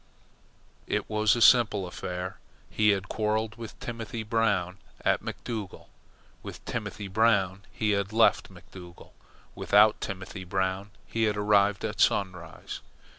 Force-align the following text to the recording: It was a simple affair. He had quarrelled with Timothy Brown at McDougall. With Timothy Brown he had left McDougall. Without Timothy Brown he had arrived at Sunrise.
It 0.87 1.07
was 1.07 1.35
a 1.35 1.43
simple 1.43 1.85
affair. 1.85 2.39
He 2.71 2.89
had 2.89 3.07
quarrelled 3.07 3.55
with 3.57 3.79
Timothy 3.79 4.23
Brown 4.23 4.79
at 5.05 5.21
McDougall. 5.21 5.89
With 6.41 6.65
Timothy 6.65 7.07
Brown 7.07 7.61
he 7.71 7.91
had 7.91 8.11
left 8.11 8.49
McDougall. 8.51 9.11
Without 9.53 10.01
Timothy 10.01 10.43
Brown 10.43 10.89
he 11.05 11.25
had 11.25 11.37
arrived 11.37 11.85
at 11.85 12.01
Sunrise. 12.01 12.79